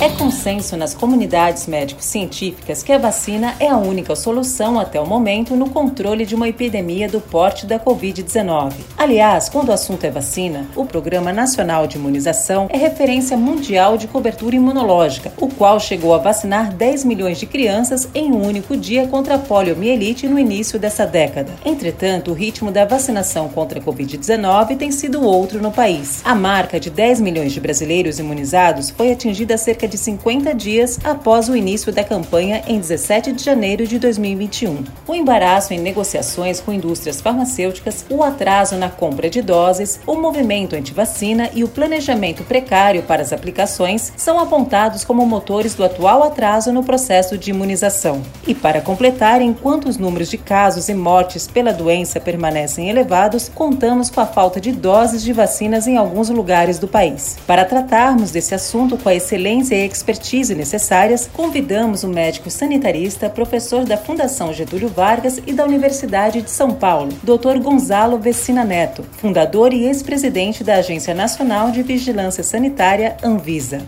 É 0.00 0.08
consenso 0.08 0.76
nas 0.76 0.92
comunidades 0.92 1.68
médico-científicas 1.68 2.82
que 2.82 2.92
a 2.92 2.98
vacina 2.98 3.54
é 3.60 3.68
a 3.68 3.76
única 3.76 4.16
solução 4.16 4.78
até 4.78 5.00
o 5.00 5.06
momento 5.06 5.54
no 5.54 5.70
controle 5.70 6.26
de 6.26 6.34
uma 6.34 6.48
epidemia 6.48 7.08
do 7.08 7.20
porte 7.20 7.64
da 7.64 7.78
Covid-19. 7.78 8.72
Aliás, 8.98 9.48
quando 9.48 9.68
o 9.68 9.72
assunto 9.72 10.04
é 10.04 10.10
vacina, 10.10 10.66
o 10.74 10.84
Programa 10.84 11.32
Nacional 11.32 11.86
de 11.86 11.96
Imunização 11.96 12.66
é 12.70 12.76
referência 12.76 13.36
mundial 13.36 13.96
de 13.96 14.08
cobertura 14.08 14.56
imunológica, 14.56 15.32
o 15.40 15.48
qual 15.48 15.78
chegou 15.78 16.12
a 16.12 16.18
vacinar 16.18 16.72
10 16.72 17.04
milhões 17.04 17.38
de 17.38 17.46
crianças 17.46 18.08
em 18.14 18.32
um 18.32 18.44
único 18.44 18.76
dia 18.76 19.06
contra 19.06 19.36
a 19.36 19.38
poliomielite 19.38 20.26
no 20.26 20.40
início 20.40 20.76
dessa 20.76 21.06
década. 21.06 21.52
Entretanto, 21.64 22.32
o 22.32 22.34
ritmo 22.34 22.72
da 22.72 22.84
vacinação 22.84 23.48
contra 23.48 23.78
a 23.78 23.82
Covid-19 23.82 24.76
tem 24.76 24.90
sido 24.90 25.22
outro 25.22 25.62
no 25.62 25.70
país. 25.70 26.20
A 26.24 26.34
marca 26.34 26.80
de 26.80 26.90
10 26.90 27.20
milhões 27.20 27.52
de 27.52 27.60
brasileiros 27.60 28.18
imunizados 28.18 28.90
foi 28.90 29.12
atingida 29.12 29.56
cerca 29.56 29.84
de 29.86 29.93
de 29.94 29.98
50 29.98 30.52
dias 30.54 30.98
após 31.04 31.48
o 31.48 31.56
início 31.56 31.92
da 31.92 32.02
campanha 32.02 32.64
em 32.66 32.80
17 32.80 33.32
de 33.32 33.44
janeiro 33.44 33.86
de 33.86 33.96
2021. 33.96 34.82
O 35.06 35.14
embaraço 35.14 35.72
em 35.72 35.78
negociações 35.78 36.60
com 36.60 36.72
indústrias 36.72 37.20
farmacêuticas, 37.20 38.04
o 38.10 38.20
atraso 38.20 38.74
na 38.74 38.88
compra 38.88 39.30
de 39.30 39.40
doses, 39.40 40.00
o 40.04 40.16
movimento 40.16 40.74
anti-vacina 40.74 41.48
e 41.54 41.62
o 41.62 41.68
planejamento 41.68 42.42
precário 42.42 43.04
para 43.04 43.22
as 43.22 43.32
aplicações 43.32 44.12
são 44.16 44.40
apontados 44.40 45.04
como 45.04 45.24
motores 45.24 45.74
do 45.74 45.84
atual 45.84 46.24
atraso 46.24 46.72
no 46.72 46.82
processo 46.82 47.38
de 47.38 47.50
imunização. 47.50 48.20
E 48.48 48.54
para 48.54 48.80
completar, 48.80 49.40
enquanto 49.40 49.88
os 49.88 49.96
números 49.96 50.28
de 50.28 50.38
casos 50.38 50.88
e 50.88 50.94
mortes 50.94 51.46
pela 51.46 51.72
doença 51.72 52.18
permanecem 52.18 52.90
elevados, 52.90 53.48
contamos 53.48 54.10
com 54.10 54.20
a 54.20 54.26
falta 54.26 54.60
de 54.60 54.72
doses 54.72 55.22
de 55.22 55.32
vacinas 55.32 55.86
em 55.86 55.96
alguns 55.96 56.30
lugares 56.30 56.80
do 56.80 56.88
país. 56.88 57.36
Para 57.46 57.64
tratarmos 57.64 58.32
desse 58.32 58.56
assunto 58.56 58.98
com 58.98 59.08
a 59.08 59.14
excelência 59.14 59.73
e 59.76 59.86
expertise 59.86 60.54
necessárias, 60.54 61.28
convidamos 61.32 62.04
o 62.04 62.08
médico 62.08 62.50
sanitarista, 62.50 63.28
professor 63.28 63.84
da 63.84 63.96
Fundação 63.96 64.52
Getúlio 64.52 64.88
Vargas 64.88 65.40
e 65.46 65.52
da 65.52 65.64
Universidade 65.64 66.42
de 66.42 66.50
São 66.50 66.72
Paulo, 66.72 67.12
Dr. 67.22 67.58
Gonzalo 67.62 68.18
Vecina 68.18 68.64
Neto, 68.64 69.02
fundador 69.12 69.72
e 69.72 69.84
ex-presidente 69.84 70.62
da 70.62 70.76
Agência 70.76 71.14
Nacional 71.14 71.70
de 71.70 71.82
Vigilância 71.82 72.42
Sanitária, 72.42 73.16
Anvisa. 73.22 73.82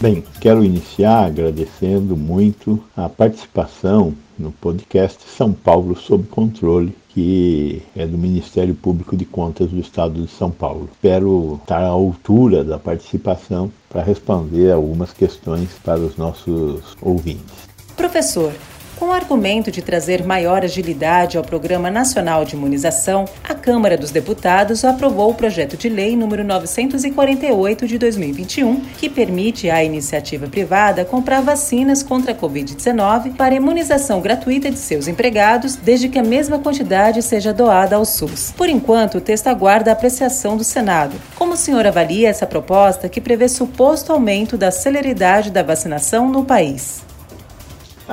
Bem, 0.00 0.22
quero 0.40 0.64
iniciar 0.64 1.26
agradecendo 1.26 2.16
muito 2.16 2.82
a 2.96 3.08
participação 3.08 4.14
no 4.38 4.52
podcast 4.52 5.24
São 5.28 5.52
Paulo 5.52 5.96
sob 5.96 6.26
controle, 6.28 6.94
que 7.08 7.82
é 7.96 8.06
do 8.06 8.16
Ministério 8.16 8.74
Público 8.74 9.16
de 9.16 9.24
Contas 9.24 9.70
do 9.70 9.80
Estado 9.80 10.22
de 10.22 10.30
São 10.30 10.50
Paulo. 10.50 10.88
Espero 10.92 11.58
estar 11.60 11.82
à 11.82 11.88
altura 11.88 12.62
da 12.62 12.78
participação 12.78 13.72
para 13.88 14.02
responder 14.02 14.70
algumas 14.70 15.12
questões 15.12 15.70
para 15.82 16.00
os 16.00 16.16
nossos 16.16 16.96
ouvintes. 17.02 17.68
Professor, 17.96 18.52
com 18.98 19.06
o 19.06 19.12
argumento 19.12 19.70
de 19.70 19.80
trazer 19.80 20.24
maior 20.24 20.64
agilidade 20.64 21.38
ao 21.38 21.44
Programa 21.44 21.90
Nacional 21.90 22.44
de 22.44 22.56
Imunização, 22.56 23.26
a 23.44 23.54
Câmara 23.54 23.96
dos 23.96 24.10
Deputados 24.10 24.84
aprovou 24.84 25.30
o 25.30 25.34
projeto 25.34 25.76
de 25.76 25.88
lei 25.88 26.16
número 26.16 26.42
948 26.42 27.86
de 27.86 27.96
2021, 27.96 28.80
que 28.98 29.08
permite 29.08 29.70
à 29.70 29.84
iniciativa 29.84 30.48
privada 30.48 31.04
comprar 31.04 31.40
vacinas 31.42 32.02
contra 32.02 32.32
a 32.32 32.34
Covid-19 32.34 33.36
para 33.36 33.54
imunização 33.54 34.20
gratuita 34.20 34.70
de 34.70 34.78
seus 34.78 35.06
empregados, 35.06 35.76
desde 35.76 36.08
que 36.08 36.18
a 36.18 36.24
mesma 36.24 36.58
quantidade 36.58 37.22
seja 37.22 37.52
doada 37.52 37.94
ao 37.94 38.04
SUS. 38.04 38.52
Por 38.56 38.68
enquanto, 38.68 39.18
o 39.18 39.20
texto 39.20 39.46
aguarda 39.46 39.90
a 39.90 39.92
apreciação 39.92 40.56
do 40.56 40.64
Senado. 40.64 41.14
Como 41.36 41.54
o 41.54 41.56
senhor 41.56 41.86
avalia 41.86 42.28
essa 42.28 42.46
proposta 42.46 43.08
que 43.08 43.20
prevê 43.20 43.48
suposto 43.48 44.12
aumento 44.12 44.56
da 44.56 44.72
celeridade 44.72 45.52
da 45.52 45.62
vacinação 45.62 46.28
no 46.28 46.44
país? 46.44 47.07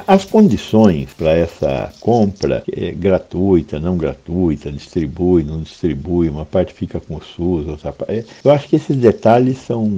As 0.07 0.25
condições 0.25 1.09
para 1.13 1.31
essa 1.31 1.91
compra, 1.99 2.63
é 2.71 2.91
gratuita, 2.91 3.79
não 3.79 3.97
gratuita, 3.97 4.71
distribui, 4.71 5.43
não 5.43 5.61
distribui, 5.61 6.29
uma 6.29 6.45
parte 6.45 6.73
fica 6.73 6.99
com 6.99 7.15
o 7.15 7.21
SUS, 7.21 7.67
outra 7.67 7.91
parte. 7.91 8.11
É, 8.11 8.25
eu 8.43 8.51
acho 8.51 8.67
que 8.67 8.75
esses 8.75 8.95
detalhes 8.95 9.57
são 9.59 9.89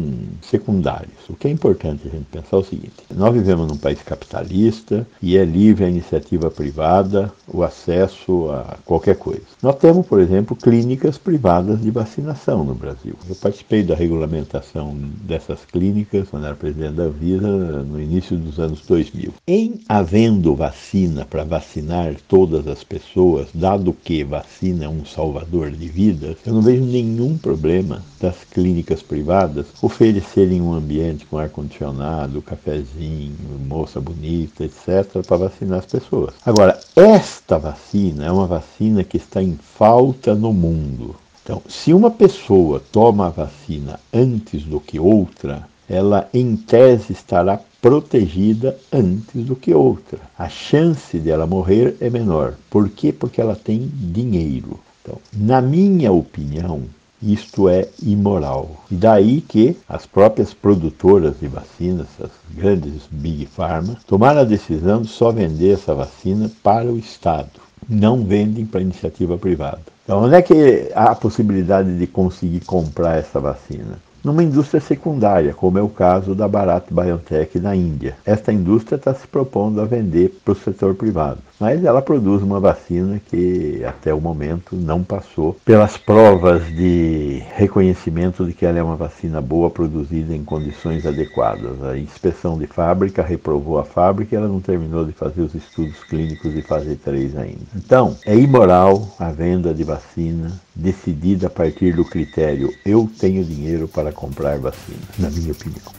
secundários. 0.42 1.12
O 1.30 1.36
que 1.36 1.48
é 1.48 1.52
importante 1.52 2.08
a 2.08 2.12
gente 2.12 2.26
pensar 2.26 2.58
é 2.58 2.60
o 2.60 2.64
seguinte: 2.64 2.94
nós 3.14 3.34
vivemos 3.34 3.68
num 3.68 3.78
país 3.78 4.02
capitalista 4.02 5.06
e 5.22 5.38
é 5.38 5.44
livre 5.44 5.86
a 5.86 5.90
iniciativa 5.90 6.50
privada, 6.52 7.32
o 7.48 7.64
acesso 7.64 8.50
a 8.52 8.78
qualquer 8.86 9.16
coisa. 9.16 9.42
Nós 9.62 9.76
temos, 9.76 10.06
por 10.06 10.20
exemplo, 10.20 10.56
clínicas 10.56 11.18
privadas 11.18 11.82
de 11.82 11.92
vacinação 11.92 12.64
no 12.64 12.76
Brasil. 12.76 13.16
Eu 13.28 13.36
participei 13.36 13.84
da 13.84 13.96
regulamentação 13.96 14.96
dessas 15.24 15.66
clínicas 15.66 16.30
quando 16.30 16.46
era 16.46 16.56
presidente 16.56 16.94
da 16.94 17.08
Visa 17.08 17.48
no 17.48 18.00
início 18.00 18.38
dos 18.38 18.60
anos 18.60 18.86
2000. 18.86 19.34
Em 19.48 19.80
havendo 19.88 20.54
vacina 20.54 21.26
para 21.26 21.44
vacinar 21.44 22.16
todas 22.28 22.68
as 22.68 22.84
pessoas, 22.84 23.48
dado 23.54 23.94
que 23.94 24.24
vacina 24.24 24.86
é 24.86 24.90
um 24.90 25.06
salvador 25.06 25.72
de 25.72 25.88
vidas, 25.88 26.36
eu 26.46 26.54
não 26.54 26.62
vejo 26.62 26.84
nenhum 26.84 27.38
problema 27.38 28.04
das 28.20 28.36
clínicas 28.52 29.02
privadas 29.02 29.68
oferecerem 29.82 30.62
um 30.62 30.74
ambiente 30.74 31.26
com 31.26 31.38
ar-condicionado, 31.38 32.42
cafezinho, 32.42 33.36
moça 33.66 34.02
bonita, 34.02 34.66
etc., 34.66 35.26
para 35.26 35.38
vacinar 35.38 35.80
as 35.80 35.86
pessoas. 35.86 36.34
Agora, 36.46 36.80
esta 36.96 37.58
vacina 37.58 38.26
é 38.26 38.32
uma 38.32 38.48
vacina 38.48 39.04
que 39.04 39.18
está 39.18 39.42
em 39.42 39.58
falta 39.78 40.36
no 40.36 40.52
mundo. 40.52 41.16
Então, 41.44 41.62
se 41.70 41.94
uma 41.94 42.12
pessoa 42.12 42.82
toma 42.92 43.28
a 43.28 43.30
vacina 43.30 44.00
antes 44.14 44.64
do 44.64 44.82
que 44.82 45.00
outra, 45.00 45.66
ela 45.90 46.28
em 46.34 46.56
tese 46.56 47.14
estará 47.14 47.60
protegida 47.82 48.78
antes 48.92 49.46
do 49.46 49.56
que 49.56 49.74
outra. 49.74 50.20
A 50.38 50.50
chance 50.50 51.18
dela 51.20 51.48
morrer 51.48 51.96
é 52.02 52.10
menor. 52.10 52.56
Por 52.70 52.90
quê? 52.90 53.14
Porque 53.14 53.40
ela 53.40 53.56
tem 53.56 53.90
dinheiro. 53.94 54.80
Então, 55.02 55.18
na 55.34 55.62
minha 55.62 56.12
opinião, 56.12 56.84
isto 57.22 57.70
é 57.70 57.88
imoral. 58.04 58.84
E 58.92 58.96
daí 58.96 59.42
que 59.42 59.78
as 59.88 60.06
próprias 60.06 60.54
produtoras 60.54 61.40
de 61.40 61.48
vacinas, 61.48 62.08
as 62.22 62.32
grandes 62.54 63.04
Big 63.10 63.46
Pharma, 63.46 63.98
tomaram 64.06 64.42
a 64.42 64.44
decisão 64.44 65.02
de 65.02 65.08
só 65.08 65.32
vender 65.32 65.74
essa 65.74 65.96
vacina 65.96 66.52
para 66.62 66.92
o 66.92 66.98
Estado. 66.98 67.50
Não 67.88 68.24
vendem 68.24 68.66
para 68.66 68.82
iniciativa 68.82 69.38
privada. 69.38 69.82
Então, 70.04 70.24
onde 70.24 70.36
é 70.36 70.42
que 70.42 70.92
há 70.94 71.12
a 71.12 71.16
possibilidade 71.16 71.98
de 71.98 72.08
conseguir 72.08 72.62
comprar 72.62 73.18
essa 73.18 73.40
vacina? 73.40 74.00
Numa 74.28 74.44
indústria 74.44 74.82
secundária, 74.82 75.54
como 75.54 75.80
é 75.80 75.82
o 75.82 75.88
caso 75.88 76.36
da 76.36 76.50
Bharat 76.50 76.92
Biotech 76.92 77.58
na 77.60 77.74
Índia. 77.74 78.18
Esta 78.26 78.52
indústria 78.52 78.98
está 78.98 79.14
se 79.14 79.26
propondo 79.26 79.80
a 79.80 79.86
vender 79.86 80.38
para 80.44 80.52
o 80.52 80.56
setor 80.56 80.96
privado 80.96 81.40
mas 81.60 81.84
ela 81.84 82.02
produz 82.02 82.44
uma 82.44 82.60
vacina 82.60 83.20
que 83.20 83.84
até 83.84 84.14
o 84.14 84.22
momento 84.22 84.76
não 84.76 85.04
passou 85.04 85.56
pelas 85.66 85.98
provas 85.98 86.66
de 86.68 87.42
reconhecimento 87.56 88.46
de 88.46 88.54
que 88.54 88.66
ela 88.66 88.78
é 88.78 88.84
uma 88.84 88.96
vacina 88.96 89.42
boa 89.42 89.70
produzida 89.70 90.36
em 90.36 90.44
condições 90.44 91.06
adequadas. 91.06 91.84
A 91.84 91.98
inspeção 91.98 92.58
de 92.58 92.68
fábrica 92.68 93.24
reprovou 93.24 93.80
a 93.80 93.84
fábrica 93.84 94.36
e 94.36 94.38
ela 94.38 94.48
não 94.48 94.62
terminou 94.62 95.04
de 95.04 95.12
fazer 95.12 95.42
os 95.42 95.56
estudos 95.56 96.04
clínicos 96.04 96.56
e 96.56 96.62
fazer 96.62 96.96
três 96.98 97.36
ainda. 97.36 97.66
Então, 97.76 98.16
é 98.26 98.36
imoral 98.36 99.08
a 99.20 99.32
venda 99.32 99.74
de 99.74 99.84
vacina 99.84 100.52
decidida 100.78 101.48
a 101.48 101.50
partir 101.50 101.96
do 101.96 102.06
critério 102.06 102.74
eu 102.86 103.10
tenho 103.20 103.44
dinheiro 103.44 103.88
para 103.88 104.12
comprar 104.12 104.60
vacina, 104.60 105.00
na 105.18 105.30
minha 105.30 105.52
opinião. 105.52 105.98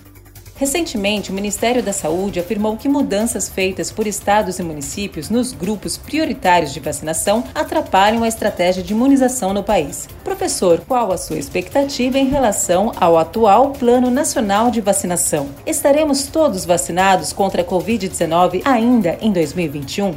Recentemente, 0.54 1.30
o 1.30 1.34
Ministério 1.34 1.84
da 1.84 1.92
Saúde 1.92 2.40
afirmou 2.40 2.76
que 2.76 2.88
mudanças 2.88 3.48
feitas 3.48 3.92
por 3.92 4.08
estados 4.08 4.58
e 4.58 4.62
municípios 4.62 5.30
nos 5.30 5.52
grupos 5.52 5.96
prioritários 5.96 6.74
de 6.74 6.80
vacinação 6.80 7.44
atrapalham 7.54 8.24
a 8.24 8.28
estratégia 8.28 8.82
de 8.82 8.92
imunização 8.92 9.54
no 9.54 9.62
país. 9.62 10.08
Professor, 10.24 10.80
qual 10.80 11.12
a 11.12 11.16
sua 11.16 11.38
expectativa 11.38 12.18
em 12.18 12.28
relação 12.28 12.92
ao 12.96 13.16
atual 13.16 13.70
Plano 13.70 14.10
Nacional 14.10 14.68
de 14.68 14.80
Vacinação? 14.80 15.48
Estaremos 15.64 16.26
todos 16.26 16.64
vacinados 16.64 17.32
contra 17.32 17.62
a 17.62 17.64
Covid-19 17.64 18.62
ainda 18.64 19.16
em 19.20 19.30
2021? 19.30 20.12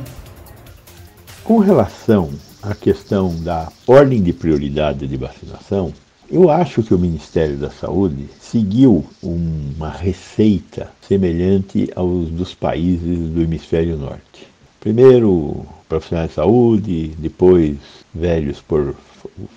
Com 1.43 1.57
relação 1.57 2.29
à 2.61 2.75
questão 2.75 3.35
da 3.41 3.67
ordem 3.88 4.21
de 4.21 4.31
prioridade 4.31 5.07
de 5.07 5.17
vacinação, 5.17 5.91
eu 6.29 6.51
acho 6.51 6.83
que 6.83 6.93
o 6.93 6.99
Ministério 6.99 7.57
da 7.57 7.71
Saúde 7.71 8.29
seguiu 8.39 9.03
uma 9.23 9.89
receita 9.89 10.91
semelhante 11.01 11.91
aos 11.95 12.29
dos 12.29 12.53
países 12.53 13.29
do 13.29 13.41
hemisfério 13.41 13.97
norte. 13.97 14.47
Primeiro 14.79 15.65
profissionais 15.89 16.29
de 16.29 16.35
saúde, 16.35 17.07
depois 17.17 17.75
velhos 18.13 18.61
por 18.61 18.95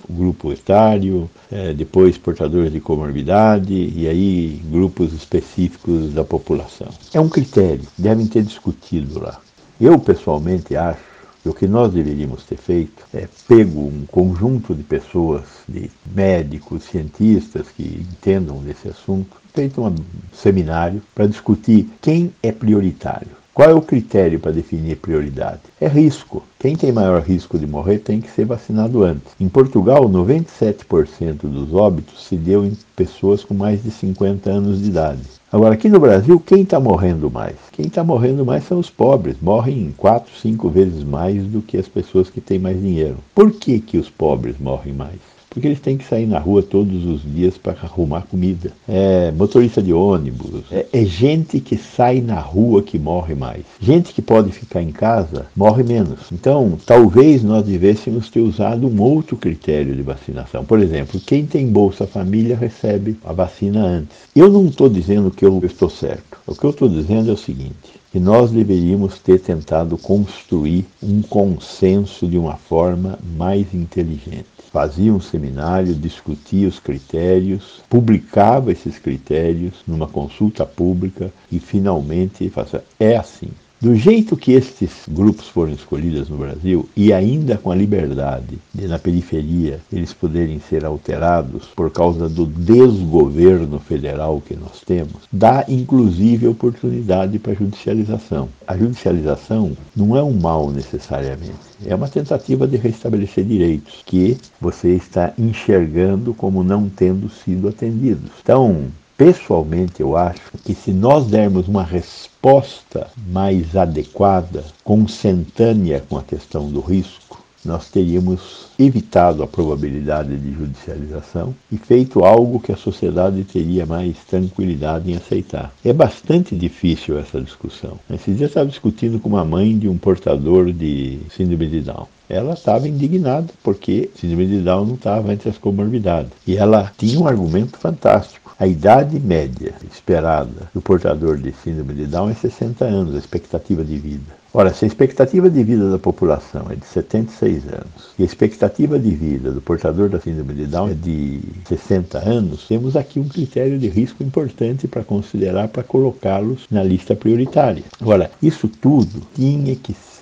grupo 0.08 0.52
etário, 0.52 1.30
é, 1.52 1.74
depois 1.74 2.18
portadores 2.18 2.72
de 2.72 2.80
comorbidade 2.80 3.72
e 3.94 4.08
aí 4.08 4.60
grupos 4.70 5.12
específicos 5.12 6.12
da 6.14 6.24
população. 6.24 6.88
É 7.12 7.20
um 7.20 7.28
critério, 7.28 7.86
devem 7.96 8.26
ter 8.26 8.42
discutido 8.42 9.20
lá. 9.20 9.38
Eu 9.80 9.98
pessoalmente 9.98 10.74
acho 10.76 11.13
que 11.44 11.48
o 11.50 11.52
que 11.52 11.68
nós 11.68 11.92
deveríamos 11.92 12.42
ter 12.44 12.56
feito 12.56 13.04
é 13.12 13.28
pego 13.46 13.80
um 13.80 14.06
conjunto 14.06 14.74
de 14.74 14.82
pessoas, 14.82 15.42
de 15.68 15.90
médicos, 16.10 16.84
cientistas 16.84 17.68
que 17.68 17.82
entendam 17.82 18.62
desse 18.62 18.88
assunto, 18.88 19.36
feito 19.52 19.82
um 19.82 19.94
seminário 20.32 21.02
para 21.14 21.26
discutir 21.26 21.86
quem 22.00 22.32
é 22.42 22.50
prioritário 22.50 23.44
qual 23.54 23.70
é 23.70 23.72
o 23.72 23.80
critério 23.80 24.40
para 24.40 24.50
definir 24.50 24.96
prioridade? 24.96 25.60
É 25.80 25.86
risco. 25.86 26.42
Quem 26.58 26.74
tem 26.74 26.90
maior 26.90 27.22
risco 27.22 27.56
de 27.56 27.68
morrer 27.68 27.98
tem 27.98 28.20
que 28.20 28.28
ser 28.28 28.44
vacinado 28.44 29.04
antes. 29.04 29.32
Em 29.38 29.48
Portugal, 29.48 30.10
97% 30.10 31.42
dos 31.42 31.72
óbitos 31.72 32.26
se 32.26 32.34
deu 32.34 32.66
em 32.66 32.76
pessoas 32.96 33.44
com 33.44 33.54
mais 33.54 33.80
de 33.80 33.92
50 33.92 34.50
anos 34.50 34.82
de 34.82 34.88
idade. 34.88 35.22
Agora, 35.54 35.74
aqui 35.74 35.88
no 35.88 36.00
Brasil, 36.00 36.40
quem 36.40 36.62
está 36.62 36.80
morrendo 36.80 37.30
mais? 37.30 37.54
Quem 37.70 37.86
está 37.86 38.02
morrendo 38.02 38.44
mais 38.44 38.64
são 38.64 38.80
os 38.80 38.90
pobres. 38.90 39.36
Morrem 39.40 39.94
4, 39.96 40.36
5 40.36 40.68
vezes 40.68 41.04
mais 41.04 41.46
do 41.46 41.62
que 41.62 41.76
as 41.76 41.86
pessoas 41.86 42.28
que 42.28 42.40
têm 42.40 42.58
mais 42.58 42.76
dinheiro. 42.76 43.18
Por 43.32 43.52
que, 43.52 43.78
que 43.78 43.96
os 43.96 44.10
pobres 44.10 44.58
morrem 44.58 44.92
mais? 44.92 45.33
Porque 45.54 45.68
eles 45.68 45.80
têm 45.80 45.96
que 45.96 46.04
sair 46.04 46.26
na 46.26 46.40
rua 46.40 46.62
todos 46.62 47.06
os 47.06 47.22
dias 47.22 47.56
para 47.56 47.74
arrumar 47.84 48.22
comida. 48.22 48.72
É 48.88 49.30
motorista 49.30 49.80
de 49.80 49.92
ônibus, 49.92 50.64
é, 50.70 50.84
é, 50.92 51.04
gente 51.04 51.60
que 51.60 51.76
sai 51.76 52.20
na 52.20 52.40
rua 52.40 52.82
que 52.82 52.98
morre 52.98 53.36
mais. 53.36 53.62
Gente 53.80 54.12
que 54.12 54.20
pode 54.20 54.50
ficar 54.50 54.82
em 54.82 54.90
casa 54.90 55.46
morre 55.54 55.84
menos. 55.84 56.32
Então, 56.32 56.76
talvez 56.84 57.44
nós 57.44 57.64
devêssemos 57.64 58.28
ter 58.28 58.40
usado 58.40 58.88
um 58.88 59.00
outro 59.00 59.36
critério 59.36 59.94
de 59.94 60.02
vacinação. 60.02 60.64
Por 60.64 60.80
exemplo, 60.80 61.20
quem 61.20 61.46
tem 61.46 61.68
Bolsa 61.68 62.04
Família 62.04 62.56
recebe 62.56 63.16
a 63.24 63.32
vacina 63.32 63.80
antes. 63.80 64.16
Eu 64.34 64.50
não 64.50 64.66
estou 64.66 64.88
dizendo 64.88 65.30
que 65.30 65.44
eu 65.44 65.60
estou 65.64 65.88
certo. 65.88 66.38
O 66.46 66.54
que 66.54 66.64
eu 66.64 66.70
estou 66.70 66.88
dizendo 66.88 67.30
é 67.30 67.32
o 67.32 67.38
seguinte: 67.38 68.00
que 68.10 68.18
nós 68.18 68.50
deveríamos 68.50 69.20
ter 69.20 69.38
tentado 69.38 69.96
construir 69.96 70.84
um 71.00 71.22
consenso 71.22 72.26
de 72.26 72.38
uma 72.38 72.56
forma 72.56 73.18
mais 73.36 73.72
inteligente 73.72 74.53
fazia 74.74 75.14
um 75.14 75.20
seminário, 75.20 75.94
discutia 75.94 76.66
os 76.66 76.80
critérios, 76.80 77.80
publicava 77.88 78.72
esses 78.72 78.98
critérios 78.98 79.74
numa 79.86 80.08
consulta 80.08 80.66
pública 80.66 81.32
e 81.48 81.60
finalmente 81.60 82.50
fazia, 82.50 82.82
é 82.98 83.16
assim. 83.16 83.50
Do 83.84 83.94
jeito 83.94 84.34
que 84.34 84.52
estes 84.52 85.02
grupos 85.06 85.46
foram 85.46 85.74
escolhidos 85.74 86.30
no 86.30 86.38
Brasil, 86.38 86.88
e 86.96 87.12
ainda 87.12 87.58
com 87.58 87.70
a 87.70 87.74
liberdade 87.74 88.58
de, 88.74 88.88
na 88.88 88.98
periferia, 88.98 89.78
eles 89.92 90.10
poderem 90.10 90.58
ser 90.58 90.86
alterados 90.86 91.66
por 91.76 91.90
causa 91.90 92.26
do 92.26 92.46
desgoverno 92.46 93.78
federal 93.78 94.40
que 94.40 94.56
nós 94.56 94.80
temos, 94.80 95.28
dá 95.30 95.66
inclusive 95.68 96.48
oportunidade 96.48 97.38
para 97.38 97.52
judicialização. 97.52 98.48
A 98.66 98.74
judicialização 98.74 99.76
não 99.94 100.16
é 100.16 100.22
um 100.22 100.32
mal 100.32 100.70
necessariamente, 100.70 101.52
é 101.84 101.94
uma 101.94 102.08
tentativa 102.08 102.66
de 102.66 102.78
restabelecer 102.78 103.44
direitos 103.44 104.02
que 104.06 104.38
você 104.58 104.94
está 104.94 105.34
enxergando 105.38 106.32
como 106.32 106.64
não 106.64 106.88
tendo 106.88 107.28
sido 107.28 107.68
atendidos. 107.68 108.30
Então, 108.42 108.86
Pessoalmente, 109.16 110.00
eu 110.00 110.16
acho 110.16 110.58
que 110.64 110.74
se 110.74 110.92
nós 110.92 111.26
dermos 111.26 111.68
uma 111.68 111.84
resposta 111.84 113.06
mais 113.28 113.76
adequada, 113.76 114.64
consentânea 114.82 116.02
com 116.08 116.18
a 116.18 116.22
questão 116.22 116.68
do 116.68 116.80
risco, 116.80 117.40
nós 117.64 117.88
teríamos 117.88 118.66
evitado 118.76 119.42
a 119.44 119.46
probabilidade 119.46 120.36
de 120.36 120.52
judicialização 120.52 121.54
e 121.70 121.78
feito 121.78 122.24
algo 122.24 122.58
que 122.58 122.72
a 122.72 122.76
sociedade 122.76 123.44
teria 123.44 123.86
mais 123.86 124.16
tranquilidade 124.24 125.10
em 125.10 125.16
aceitar. 125.16 125.72
É 125.84 125.92
bastante 125.92 126.56
difícil 126.56 127.16
essa 127.16 127.40
discussão. 127.40 127.98
Esses 128.10 128.36
dias 128.36 128.50
estava 128.50 128.68
discutindo 128.68 129.20
com 129.20 129.28
uma 129.28 129.44
mãe 129.44 129.78
de 129.78 129.88
um 129.88 129.96
portador 129.96 130.72
de 130.72 131.20
síndrome 131.30 131.68
de 131.68 131.80
Down 131.82 132.08
ela 132.28 132.54
estava 132.54 132.88
indignada 132.88 133.48
porque 133.62 134.10
síndrome 134.18 134.46
de 134.46 134.60
Down 134.60 134.86
não 134.86 134.94
estava 134.94 135.32
entre 135.32 135.48
as 135.48 135.58
comorbidades. 135.58 136.32
E 136.46 136.56
ela 136.56 136.92
tinha 136.96 137.18
um 137.18 137.26
argumento 137.26 137.78
fantástico. 137.78 138.54
A 138.58 138.66
idade 138.66 139.18
média 139.18 139.74
esperada 139.90 140.70
do 140.72 140.80
portador 140.80 141.36
de 141.36 141.52
síndrome 141.52 141.94
de 141.94 142.06
Down 142.06 142.30
é 142.30 142.34
60 142.34 142.84
anos, 142.84 143.14
a 143.14 143.18
expectativa 143.18 143.82
de 143.82 143.96
vida. 143.96 144.44
Ora, 144.56 144.72
se 144.72 144.84
a 144.84 144.88
expectativa 144.88 145.50
de 145.50 145.64
vida 145.64 145.90
da 145.90 145.98
população 145.98 146.66
é 146.70 146.76
de 146.76 146.86
76 146.86 147.64
anos 147.64 148.14
e 148.16 148.22
a 148.22 148.24
expectativa 148.24 148.96
de 149.00 149.10
vida 149.10 149.50
do 149.50 149.60
portador 149.60 150.08
da 150.08 150.20
síndrome 150.20 150.54
de 150.54 150.66
Down 150.66 150.90
é 150.90 150.94
de 150.94 151.40
60 151.66 152.18
anos, 152.18 152.64
temos 152.68 152.96
aqui 152.96 153.18
um 153.18 153.28
critério 153.28 153.76
de 153.76 153.88
risco 153.88 154.22
importante 154.22 154.86
para 154.86 155.02
considerar 155.02 155.66
para 155.66 155.82
colocá-los 155.82 156.66
na 156.70 156.84
lista 156.84 157.16
prioritária. 157.16 157.82
Agora, 158.00 158.30
isso 158.40 158.68
tudo 158.68 159.22
tinha 159.34 159.74
que 159.74 159.92
ser 159.92 160.13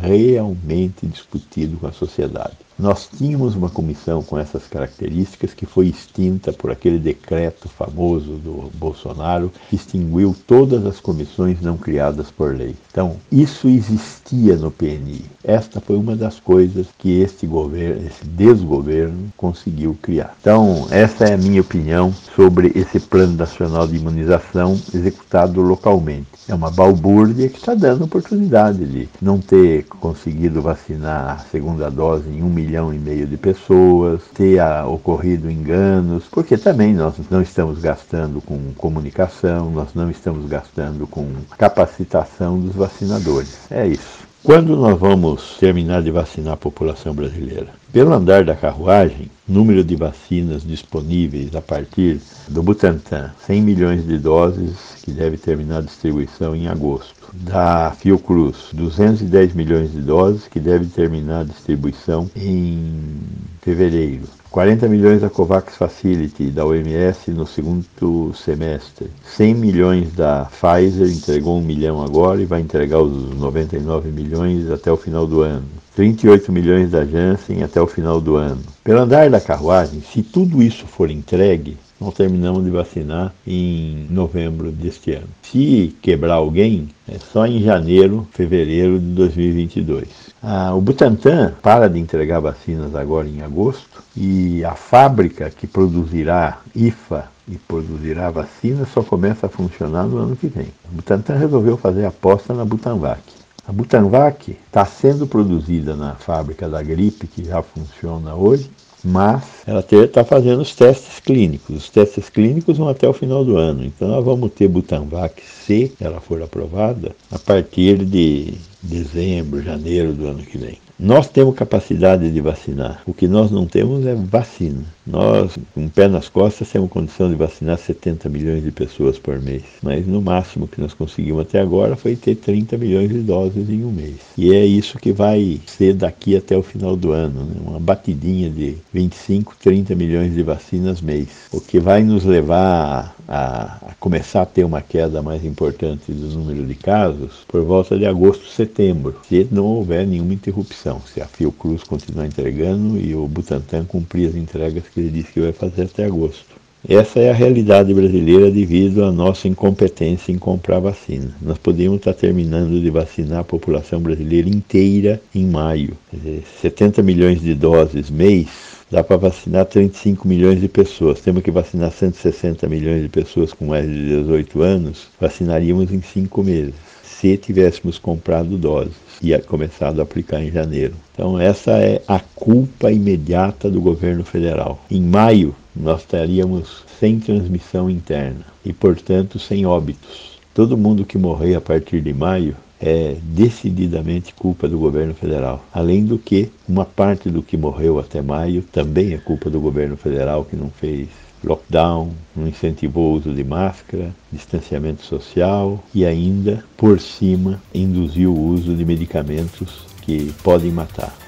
realmente 0.00 1.06
discutido 1.06 1.76
com 1.78 1.86
a 1.86 1.92
sociedade. 1.92 2.56
Nós 2.78 3.08
tínhamos 3.16 3.54
uma 3.54 3.68
comissão 3.68 4.22
com 4.22 4.38
essas 4.38 4.66
características 4.66 5.54
que 5.54 5.66
foi 5.66 5.86
extinta 5.86 6.52
por 6.52 6.70
aquele 6.70 6.98
decreto 6.98 7.68
famoso 7.68 8.32
do 8.32 8.70
Bolsonaro 8.74 9.52
que 9.68 9.76
extinguiu 9.76 10.34
todas 10.46 10.84
as 10.86 11.00
comissões 11.00 11.60
não 11.60 11.76
criadas 11.76 12.30
por 12.30 12.56
lei. 12.56 12.74
Então, 12.90 13.16
isso 13.30 13.68
existia 13.68 14.56
no 14.56 14.70
PNI. 14.70 15.24
Esta 15.44 15.80
foi 15.80 15.96
uma 15.96 16.16
das 16.16 16.40
coisas 16.40 16.86
que 16.98 17.20
este 17.20 17.46
governo, 17.46 18.06
esse 18.06 18.24
desgoverno 18.24 19.32
conseguiu 19.36 19.96
criar. 20.00 20.34
Então, 20.40 20.86
essa 20.90 21.24
é 21.24 21.34
a 21.34 21.38
minha 21.38 21.60
opinião 21.60 22.12
sobre 22.34 22.72
esse 22.74 22.98
Plano 23.00 23.36
Nacional 23.36 23.86
de 23.86 23.96
Imunização 23.96 24.78
executado 24.94 25.60
localmente. 25.60 26.26
É 26.48 26.54
uma 26.54 26.70
balbúrdia 26.70 27.48
que 27.48 27.58
está 27.58 27.74
dando 27.74 28.04
oportunidade 28.04 28.84
de 28.84 29.08
não 29.20 29.38
ter 29.38 29.84
conseguido 29.84 30.62
vacinar 30.62 31.30
a 31.30 31.38
segunda 31.38 31.90
dose 31.90 32.28
em 32.28 32.42
um 32.42 32.48
milhão 32.62 32.94
e 32.94 32.98
meio 32.98 33.26
de 33.26 33.36
pessoas, 33.36 34.22
ter 34.34 34.62
ocorrido 34.86 35.50
enganos, 35.50 36.24
porque 36.30 36.56
também 36.56 36.94
nós 36.94 37.14
não 37.28 37.42
estamos 37.42 37.80
gastando 37.80 38.40
com 38.40 38.72
comunicação, 38.76 39.70
nós 39.70 39.88
não 39.94 40.10
estamos 40.10 40.46
gastando 40.48 41.06
com 41.06 41.26
capacitação 41.58 42.60
dos 42.60 42.74
vacinadores. 42.74 43.70
É 43.70 43.86
isso. 43.86 44.22
Quando 44.44 44.76
nós 44.76 44.98
vamos 44.98 45.56
terminar 45.58 46.02
de 46.02 46.10
vacinar 46.10 46.54
a 46.54 46.56
população 46.56 47.14
brasileira? 47.14 47.68
Pelo 47.92 48.12
andar 48.12 48.44
da 48.44 48.56
carruagem, 48.56 49.30
número 49.46 49.84
de 49.84 49.94
vacinas 49.94 50.64
disponíveis 50.64 51.54
a 51.54 51.60
partir 51.60 52.20
do 52.48 52.62
Butantan, 52.62 53.30
100 53.46 53.62
milhões 53.62 54.06
de 54.06 54.18
doses 54.18 54.96
que 55.04 55.12
deve 55.12 55.36
terminar 55.36 55.78
a 55.78 55.82
distribuição 55.82 56.56
em 56.56 56.66
agosto. 56.66 57.21
Da 57.32 57.92
Fiocruz, 57.98 58.68
210 58.72 59.54
milhões 59.54 59.92
de 59.92 60.02
doses 60.02 60.46
que 60.46 60.60
deve 60.60 60.86
terminar 60.86 61.40
a 61.40 61.44
distribuição 61.44 62.30
em 62.36 63.20
fevereiro. 63.62 64.24
40 64.50 64.86
milhões 64.86 65.22
da 65.22 65.30
COVAX 65.30 65.76
Facility 65.76 66.50
da 66.50 66.66
OMS 66.66 67.30
no 67.30 67.46
segundo 67.46 68.34
semestre. 68.34 69.10
100 69.24 69.54
milhões 69.54 70.12
da 70.12 70.44
Pfizer, 70.44 71.08
entregou 71.08 71.56
um 71.56 71.62
milhão 71.62 72.02
agora 72.02 72.42
e 72.42 72.44
vai 72.44 72.60
entregar 72.60 73.00
os 73.00 73.34
99 73.34 74.10
milhões 74.10 74.70
até 74.70 74.92
o 74.92 74.96
final 74.98 75.26
do 75.26 75.40
ano. 75.40 75.64
38 75.96 76.52
milhões 76.52 76.90
da 76.90 77.02
Janssen 77.02 77.62
até 77.62 77.80
o 77.80 77.86
final 77.86 78.20
do 78.20 78.36
ano. 78.36 78.60
Pelo 78.84 79.00
andar 79.00 79.30
da 79.30 79.40
carruagem, 79.40 80.02
se 80.02 80.22
tudo 80.22 80.62
isso 80.62 80.86
for 80.86 81.10
entregue, 81.10 81.78
nós 82.02 82.14
terminamos 82.14 82.64
de 82.64 82.70
vacinar 82.70 83.32
em 83.46 84.08
novembro 84.10 84.72
deste 84.72 85.12
ano. 85.12 85.28
Se 85.42 85.96
quebrar 86.02 86.34
alguém, 86.34 86.88
é 87.08 87.16
só 87.18 87.46
em 87.46 87.62
janeiro, 87.62 88.26
fevereiro 88.32 88.98
de 88.98 89.06
2022. 89.06 90.08
Ah, 90.42 90.74
o 90.74 90.80
Butantan 90.80 91.54
para 91.62 91.88
de 91.88 92.00
entregar 92.00 92.40
vacinas 92.40 92.96
agora 92.96 93.28
em 93.28 93.42
agosto 93.42 94.02
e 94.16 94.64
a 94.64 94.74
fábrica 94.74 95.48
que 95.48 95.68
produzirá 95.68 96.58
IFA 96.74 97.30
e 97.46 97.56
produzirá 97.56 98.30
vacina 98.30 98.84
só 98.84 99.02
começa 99.02 99.46
a 99.46 99.48
funcionar 99.48 100.04
no 100.04 100.18
ano 100.18 100.34
que 100.34 100.48
vem. 100.48 100.66
O 100.90 100.96
Butantan 100.96 101.36
resolveu 101.36 101.76
fazer 101.76 102.04
aposta 102.04 102.52
na 102.52 102.64
Butanvac. 102.64 103.22
A 103.66 103.70
Butanvac 103.70 104.50
está 104.50 104.84
sendo 104.84 105.24
produzida 105.24 105.94
na 105.94 106.16
fábrica 106.16 106.68
da 106.68 106.82
gripe, 106.82 107.28
que 107.28 107.44
já 107.44 107.62
funciona 107.62 108.34
hoje, 108.34 108.68
mas 109.04 109.42
ela 109.66 109.84
está 109.90 110.24
fazendo 110.24 110.60
os 110.60 110.74
testes 110.74 111.18
clínicos. 111.20 111.76
Os 111.76 111.88
testes 111.88 112.28
clínicos 112.28 112.78
vão 112.78 112.88
até 112.88 113.08
o 113.08 113.12
final 113.12 113.44
do 113.44 113.56
ano. 113.56 113.84
Então 113.84 114.08
nós 114.08 114.24
vamos 114.24 114.52
ter 114.52 114.68
Butanvac, 114.68 115.42
se 115.66 115.92
ela 116.00 116.20
for 116.20 116.42
aprovada, 116.42 117.14
a 117.30 117.38
partir 117.38 118.04
de 118.04 118.54
dezembro, 118.82 119.62
janeiro 119.62 120.12
do 120.12 120.26
ano 120.26 120.42
que 120.42 120.58
vem. 120.58 120.78
Nós 120.98 121.28
temos 121.28 121.54
capacidade 121.56 122.30
de 122.30 122.40
vacinar. 122.40 123.02
O 123.06 123.12
que 123.12 123.26
nós 123.26 123.50
não 123.50 123.66
temos 123.66 124.06
é 124.06 124.14
vacina. 124.14 124.84
Nós, 125.06 125.58
com 125.74 125.82
um 125.82 125.88
pé 125.88 126.06
nas 126.06 126.28
costas, 126.28 126.70
temos 126.70 126.88
condição 126.88 127.28
de 127.28 127.34
vacinar 127.34 127.76
70 127.76 128.28
milhões 128.28 128.62
de 128.62 128.70
pessoas 128.70 129.18
por 129.18 129.40
mês. 129.40 129.64
Mas 129.82 130.06
no 130.06 130.22
máximo 130.22 130.68
que 130.68 130.80
nós 130.80 130.94
conseguimos 130.94 131.42
até 131.42 131.60
agora 131.60 131.96
foi 131.96 132.14
ter 132.14 132.36
30 132.36 132.78
milhões 132.78 133.08
de 133.08 133.18
doses 133.18 133.68
em 133.68 133.84
um 133.84 133.90
mês. 133.90 134.16
E 134.38 134.54
é 134.54 134.64
isso 134.64 134.98
que 134.98 135.12
vai 135.12 135.60
ser 135.66 135.94
daqui 135.94 136.36
até 136.36 136.56
o 136.56 136.62
final 136.62 136.96
do 136.96 137.10
ano. 137.10 137.44
Né? 137.44 137.56
Uma 137.66 137.80
batidinha 137.80 138.48
de 138.48 138.76
25, 138.92 139.56
30 139.60 139.94
milhões 139.96 140.34
de 140.34 140.42
vacinas 140.42 141.00
mês. 141.00 141.28
O 141.52 141.60
que 141.60 141.80
vai 141.80 142.04
nos 142.04 142.24
levar 142.24 143.16
a, 143.26 143.78
a 143.88 143.94
começar 143.98 144.42
a 144.42 144.46
ter 144.46 144.64
uma 144.64 144.80
queda 144.80 145.20
mais 145.20 145.44
importante 145.44 146.12
do 146.12 146.28
número 146.38 146.64
de 146.64 146.74
casos 146.74 147.44
por 147.48 147.62
volta 147.62 147.98
de 147.98 148.06
agosto, 148.06 148.46
setembro, 148.46 149.20
se 149.28 149.48
não 149.50 149.64
houver 149.64 150.06
nenhuma 150.06 150.34
interrupção. 150.34 151.00
Se 151.12 151.20
a 151.20 151.26
Fiocruz 151.26 151.82
continuar 151.82 152.26
entregando 152.26 152.98
e 152.98 153.14
o 153.14 153.26
Butantan 153.26 153.84
cumprir 153.84 154.28
as 154.28 154.36
entregas 154.36 154.84
que 154.92 155.00
ele 155.00 155.10
disse 155.10 155.32
que 155.32 155.40
vai 155.40 155.52
fazer 155.52 155.82
até 155.82 156.04
agosto. 156.04 156.52
Essa 156.88 157.20
é 157.20 157.30
a 157.30 157.34
realidade 157.34 157.94
brasileira 157.94 158.50
devido 158.50 159.04
à 159.04 159.12
nossa 159.12 159.46
incompetência 159.46 160.32
em 160.32 160.38
comprar 160.38 160.80
vacina. 160.80 161.30
Nós 161.40 161.56
podíamos 161.56 161.98
estar 161.98 162.12
terminando 162.12 162.80
de 162.80 162.90
vacinar 162.90 163.38
a 163.38 163.44
população 163.44 164.00
brasileira 164.00 164.48
inteira 164.48 165.22
em 165.32 165.46
maio. 165.46 165.96
Dizer, 166.12 166.42
70 166.60 167.00
milhões 167.02 167.40
de 167.40 167.54
doses 167.54 168.10
mês 168.10 168.71
dá 168.92 169.02
para 169.02 169.16
vacinar 169.16 169.64
35 169.64 170.28
milhões 170.28 170.60
de 170.60 170.68
pessoas. 170.68 171.22
Temos 171.22 171.42
que 171.42 171.50
vacinar 171.50 171.90
160 171.90 172.68
milhões 172.68 173.02
de 173.02 173.08
pessoas 173.08 173.50
com 173.50 173.64
mais 173.64 173.86
de 173.86 174.18
18 174.20 174.60
anos, 174.60 175.06
vacinaríamos 175.18 175.90
em 175.90 176.02
cinco 176.02 176.44
meses, 176.44 176.74
se 177.02 177.38
tivéssemos 177.38 177.98
comprado 177.98 178.58
doses 178.58 178.92
e 179.22 179.36
começado 179.38 180.00
a 180.00 180.02
aplicar 180.02 180.42
em 180.42 180.50
janeiro. 180.50 180.92
Então, 181.14 181.40
essa 181.40 181.70
é 181.70 182.02
a 182.06 182.20
culpa 182.20 182.92
imediata 182.92 183.70
do 183.70 183.80
governo 183.80 184.24
federal. 184.24 184.84
Em 184.90 185.00
maio, 185.00 185.54
nós 185.74 186.00
estaríamos 186.02 186.84
sem 187.00 187.18
transmissão 187.18 187.88
interna 187.88 188.44
e, 188.62 188.74
portanto, 188.74 189.38
sem 189.38 189.64
óbitos. 189.64 190.38
Todo 190.52 190.76
mundo 190.76 191.06
que 191.06 191.16
morrer 191.16 191.54
a 191.54 191.62
partir 191.62 192.02
de 192.02 192.12
maio 192.12 192.54
é 192.82 193.16
decididamente 193.22 194.34
culpa 194.34 194.68
do 194.68 194.76
governo 194.76 195.14
federal. 195.14 195.64
Além 195.72 196.04
do 196.04 196.18
que, 196.18 196.50
uma 196.68 196.84
parte 196.84 197.30
do 197.30 197.42
que 197.42 197.56
morreu 197.56 198.00
até 198.00 198.20
maio 198.20 198.62
também 198.72 199.14
é 199.14 199.18
culpa 199.18 199.48
do 199.48 199.60
governo 199.60 199.96
federal 199.96 200.44
que 200.44 200.56
não 200.56 200.68
fez 200.68 201.08
lockdown, 201.44 202.10
não 202.36 202.48
incentivou 202.48 203.12
o 203.12 203.16
uso 203.16 203.32
de 203.32 203.44
máscara, 203.44 204.12
distanciamento 204.32 205.04
social 205.04 205.82
e 205.94 206.04
ainda, 206.04 206.64
por 206.76 207.00
cima, 207.00 207.62
induziu 207.72 208.34
o 208.34 208.46
uso 208.48 208.74
de 208.74 208.84
medicamentos 208.84 209.86
que 210.02 210.32
podem 210.42 210.70
matar. 210.70 211.21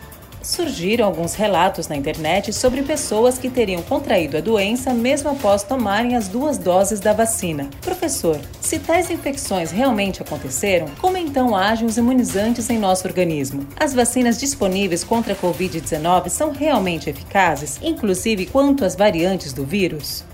Surgiram 0.44 1.06
alguns 1.06 1.34
relatos 1.34 1.88
na 1.88 1.96
internet 1.96 2.52
sobre 2.52 2.82
pessoas 2.82 3.38
que 3.38 3.48
teriam 3.48 3.80
contraído 3.80 4.36
a 4.36 4.40
doença 4.40 4.92
mesmo 4.92 5.30
após 5.30 5.62
tomarem 5.62 6.14
as 6.14 6.28
duas 6.28 6.58
doses 6.58 7.00
da 7.00 7.14
vacina. 7.14 7.70
Professor, 7.80 8.38
se 8.60 8.78
tais 8.78 9.10
infecções 9.10 9.70
realmente 9.70 10.20
aconteceram, 10.20 10.86
como 11.00 11.16
então 11.16 11.56
agem 11.56 11.86
os 11.86 11.96
imunizantes 11.96 12.68
em 12.68 12.78
nosso 12.78 13.08
organismo? 13.08 13.66
As 13.74 13.94
vacinas 13.94 14.38
disponíveis 14.38 15.02
contra 15.02 15.32
a 15.32 15.36
Covid-19 15.36 16.28
são 16.28 16.52
realmente 16.52 17.08
eficazes, 17.08 17.80
inclusive 17.82 18.44
quanto 18.44 18.84
às 18.84 18.94
variantes 18.94 19.54
do 19.54 19.64
vírus? 19.64 20.24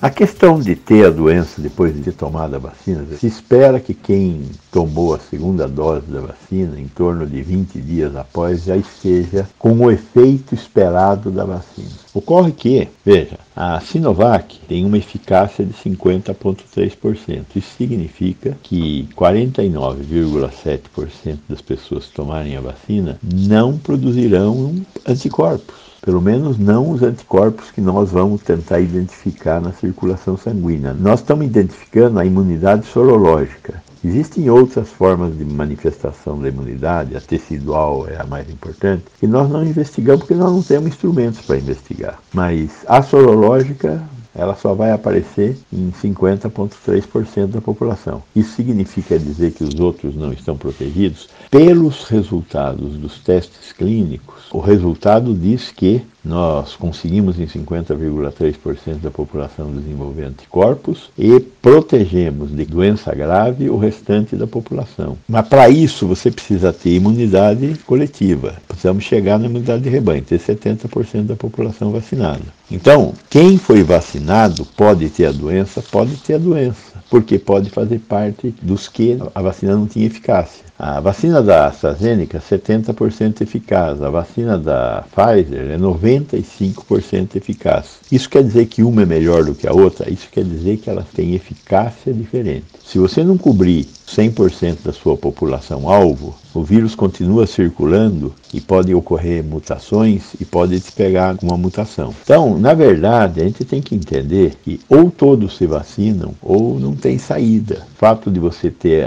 A 0.00 0.10
questão 0.10 0.60
de 0.60 0.76
ter 0.76 1.06
a 1.06 1.10
doença 1.10 1.60
depois 1.60 2.00
de 2.00 2.12
tomado 2.12 2.54
a 2.54 2.58
vacina, 2.60 3.04
se 3.18 3.26
espera 3.26 3.80
que 3.80 3.92
quem 3.92 4.42
tomou 4.70 5.12
a 5.12 5.18
segunda 5.18 5.66
dose 5.66 6.06
da 6.06 6.20
vacina, 6.20 6.78
em 6.78 6.86
torno 6.86 7.26
de 7.26 7.42
20 7.42 7.80
dias 7.80 8.14
após, 8.14 8.62
já 8.62 8.76
esteja 8.76 9.48
com 9.58 9.72
o 9.72 9.90
efeito 9.90 10.54
esperado 10.54 11.32
da 11.32 11.44
vacina. 11.44 11.90
Ocorre 12.14 12.52
que, 12.52 12.86
veja, 13.04 13.40
a 13.56 13.80
Sinovac 13.80 14.60
tem 14.68 14.84
uma 14.84 14.98
eficácia 14.98 15.64
de 15.64 15.74
50,3%. 15.74 17.46
Isso 17.56 17.74
significa 17.76 18.56
que 18.62 19.08
49,7% 19.16 21.38
das 21.48 21.60
pessoas 21.60 22.06
que 22.06 22.14
tomarem 22.14 22.56
a 22.56 22.60
vacina 22.60 23.18
não 23.20 23.76
produzirão 23.76 24.76
anticorpos 25.04 25.87
pelo 26.08 26.22
menos 26.22 26.56
não 26.56 26.90
os 26.90 27.02
anticorpos 27.02 27.70
que 27.70 27.82
nós 27.82 28.12
vamos 28.12 28.40
tentar 28.40 28.80
identificar 28.80 29.60
na 29.60 29.72
circulação 29.72 30.38
sanguínea. 30.38 30.94
Nós 30.94 31.20
estamos 31.20 31.44
identificando 31.44 32.18
a 32.18 32.24
imunidade 32.24 32.86
sorológica. 32.86 33.82
Existem 34.02 34.48
outras 34.48 34.88
formas 34.88 35.36
de 35.36 35.44
manifestação 35.44 36.40
da 36.40 36.48
imunidade, 36.48 37.14
a 37.14 37.20
tecidual 37.20 38.08
é 38.08 38.18
a 38.18 38.24
mais 38.24 38.48
importante, 38.48 39.04
que 39.20 39.26
nós 39.26 39.50
não 39.50 39.62
investigamos 39.62 40.20
porque 40.20 40.34
nós 40.34 40.50
não 40.50 40.62
temos 40.62 40.88
instrumentos 40.88 41.42
para 41.42 41.58
investigar. 41.58 42.18
Mas 42.32 42.70
a 42.86 43.02
sorológica 43.02 44.02
ela 44.34 44.54
só 44.54 44.74
vai 44.74 44.92
aparecer 44.92 45.56
em 45.72 45.90
50,3% 45.90 47.46
da 47.46 47.60
população. 47.60 48.22
Isso 48.34 48.54
significa 48.54 49.18
dizer 49.18 49.52
que 49.52 49.64
os 49.64 49.78
outros 49.80 50.14
não 50.14 50.32
estão 50.32 50.56
protegidos? 50.56 51.28
Pelos 51.50 52.04
resultados 52.04 52.96
dos 52.96 53.18
testes 53.18 53.72
clínicos, 53.72 54.44
o 54.52 54.60
resultado 54.60 55.34
diz 55.34 55.70
que 55.70 56.02
nós 56.28 56.76
conseguimos 56.76 57.40
em 57.40 57.46
50,3% 57.46 59.00
da 59.00 59.10
população 59.10 59.72
desenvolver 59.72 60.24
anticorpos 60.24 61.10
e 61.18 61.40
protegemos 61.40 62.54
de 62.54 62.66
doença 62.66 63.14
grave 63.14 63.70
o 63.70 63.78
restante 63.78 64.36
da 64.36 64.46
população. 64.46 65.16
Mas 65.26 65.48
para 65.48 65.70
isso 65.70 66.06
você 66.06 66.30
precisa 66.30 66.72
ter 66.72 66.90
imunidade 66.90 67.74
coletiva. 67.86 68.54
Precisamos 68.68 69.04
chegar 69.04 69.38
na 69.38 69.46
imunidade 69.46 69.82
de 69.82 69.88
rebanho, 69.88 70.22
ter 70.22 70.38
70% 70.38 71.22
da 71.22 71.34
população 71.34 71.90
vacinada. 71.90 72.42
Então, 72.70 73.14
quem 73.30 73.56
foi 73.56 73.82
vacinado 73.82 74.66
pode 74.76 75.08
ter 75.08 75.24
a 75.24 75.32
doença, 75.32 75.82
pode 75.90 76.16
ter 76.16 76.34
a 76.34 76.38
doença, 76.38 76.87
porque 77.10 77.38
pode 77.38 77.70
fazer 77.70 77.98
parte 78.00 78.54
dos 78.62 78.88
que 78.88 79.18
a 79.34 79.42
vacina 79.42 79.74
não 79.76 79.86
tinha 79.86 80.06
eficácia. 80.06 80.64
A 80.78 81.00
vacina 81.00 81.42
da 81.42 81.66
AstraZeneca, 81.66 82.38
70% 82.38 83.40
eficaz. 83.40 84.00
A 84.00 84.10
vacina 84.10 84.56
da 84.56 85.04
Pfizer 85.10 85.70
é 85.72 85.78
95% 85.78 87.34
eficaz. 87.34 87.98
Isso 88.12 88.30
quer 88.30 88.44
dizer 88.44 88.66
que 88.66 88.82
uma 88.84 89.02
é 89.02 89.06
melhor 89.06 89.44
do 89.44 89.54
que 89.54 89.66
a 89.66 89.72
outra? 89.72 90.08
Isso 90.08 90.28
quer 90.30 90.44
dizer 90.44 90.76
que 90.76 90.88
ela 90.88 91.04
tem 91.14 91.34
eficácia 91.34 92.12
diferente. 92.12 92.66
Se 92.84 92.98
você 92.98 93.24
não 93.24 93.36
cobrir 93.36 93.88
100% 94.16 94.78
da 94.84 94.92
sua 94.92 95.16
população 95.16 95.88
alvo, 95.88 96.34
o 96.54 96.62
vírus 96.62 96.94
continua 96.94 97.46
circulando 97.46 98.34
e 98.52 98.60
pode 98.60 98.94
ocorrer 98.94 99.44
mutações 99.44 100.34
e 100.40 100.44
pode 100.44 100.80
te 100.80 100.90
pegar 100.90 101.36
uma 101.42 101.56
mutação. 101.56 102.14
Então, 102.24 102.58
na 102.58 102.72
verdade, 102.72 103.40
a 103.40 103.44
gente 103.44 103.64
tem 103.64 103.82
que 103.82 103.94
entender 103.94 104.56
que 104.64 104.80
ou 104.88 105.10
todos 105.10 105.56
se 105.56 105.66
vacinam 105.66 106.34
ou 106.42 106.80
não 106.80 106.96
tem 106.96 107.18
saída. 107.18 107.86
O 107.94 107.98
fato 107.98 108.30
de 108.30 108.40
você 108.40 108.70
ter 108.70 109.06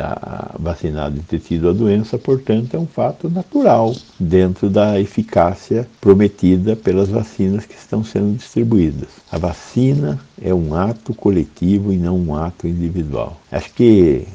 vacinado 0.60 1.18
e 1.18 1.22
ter 1.22 1.40
tido 1.40 1.70
a 1.70 1.74
doença, 1.74 2.18
portanto, 2.18 2.76
é 2.76 2.80
um 2.80 2.86
fato 2.86 3.30
natural 3.30 3.96
dentro 4.20 4.70
da 4.70 5.00
eficácia 5.00 5.88
prometida 6.00 6.76
pelas 6.76 7.10
vacinas 7.10 7.66
que 7.66 7.76
estão 7.76 8.04
sendo 8.04 8.38
distribuídas. 8.38 9.10
A 9.32 9.38
vacina 9.38 10.20
é 10.42 10.54
um 10.54 10.76
ato 10.76 11.14
coletivo 11.14 11.92
e 11.92 11.98
não 11.98 12.18
um 12.18 12.36
ato 12.36 12.68
individual. 12.68 13.38
Acho 13.52 13.74
que 13.74 14.28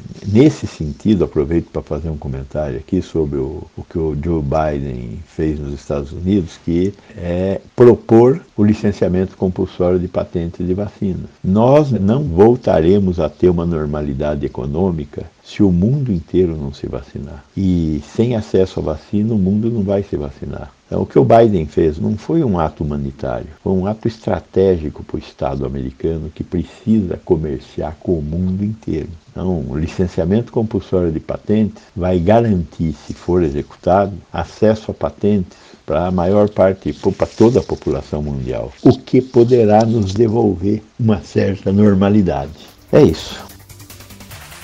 nesse 0.57 0.67
sentido, 0.67 1.25
aproveito 1.25 1.71
para 1.71 1.83
fazer 1.83 2.09
um 2.09 2.17
comentário 2.17 2.79
aqui 2.79 3.03
sobre 3.03 3.39
o, 3.39 3.65
o 3.77 3.85
que 3.85 3.99
o 3.99 4.17
Joe 4.23 4.43
Biden 4.43 5.19
fez 5.27 5.61
nos 5.61 5.75
Estados 5.75 6.13
Unidos, 6.13 6.59
que 6.65 6.95
é 7.17 7.61
propor 7.75 8.41
o 8.57 8.65
licenciamento 8.65 9.37
compulsório 9.37 9.99
de 9.99 10.09
patentes 10.09 10.67
de 10.67 10.73
vacinas. 10.73 11.29
Nós 11.45 11.91
não 11.93 12.23
voltaremos 12.25 13.21
a 13.21 13.29
ter 13.29 13.51
uma 13.51 13.67
normalidade 13.67 14.47
econômica 14.47 15.27
se 15.47 15.63
o 15.63 15.71
mundo 15.71 16.13
inteiro 16.13 16.57
não 16.57 16.75
se 16.75 16.89
vacinar. 16.89 17.45
E 17.57 18.03
sem 18.17 18.35
acesso 18.35 18.81
à 18.81 18.83
vacina, 18.83 19.33
o 19.33 19.39
mundo 19.39 19.71
não 19.71 19.83
vai 19.83 20.03
se 20.03 20.17
vacinar. 20.17 20.73
Então, 20.87 21.03
o 21.03 21.07
que 21.07 21.19
o 21.19 21.25
Biden 21.25 21.67
fez 21.67 21.99
não 21.99 22.17
foi 22.17 22.43
um 22.43 22.59
ato 22.59 22.83
humanitário, 22.83 23.49
foi 23.63 23.73
um 23.73 23.87
ato 23.87 24.07
estratégico 24.07 25.05
para 25.05 25.17
o 25.17 25.19
Estado 25.19 25.65
americano 25.65 26.31
que 26.35 26.45
precisa 26.45 27.21
comerciar 27.25 27.97
com 28.01 28.19
o 28.19 28.23
mundo 28.23 28.65
inteiro. 28.65 29.09
Então, 29.31 29.65
o 29.69 29.79
licenciamento 29.79 30.53
compulsório 30.53 31.13
de 31.13 31.21
patentes 31.21 31.83
vai 31.95 32.19
garantir, 32.19 32.93
se 33.07 33.15
for 33.15 33.43
executado, 33.43 34.13
acesso 34.33 34.91
a 34.91 34.95
patentes 34.95 35.59
para 35.85 36.07
a 36.07 36.11
maior 36.11 36.49
parte, 36.49 36.93
para 36.93 37.27
toda 37.27 37.61
a 37.61 37.63
população 37.63 38.21
mundial, 38.21 38.73
o 38.83 38.99
que 38.99 39.21
poderá 39.21 39.85
nos 39.85 40.13
devolver 40.13 40.83
uma 40.99 41.21
certa 41.21 41.73
normalidade. 41.73 42.53
É 42.93 43.03
isso. 43.03 43.56